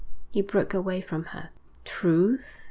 [0.31, 1.51] He broke away from her.
[1.85, 2.59] 'Truth?